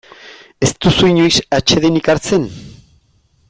[0.67, 2.49] Ez duzu inoiz atsedenik hartzen?